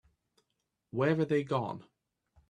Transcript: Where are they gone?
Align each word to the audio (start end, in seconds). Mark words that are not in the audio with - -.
Where 0.89 1.11
are 1.19 1.25
they 1.25 1.43
gone? 1.43 1.85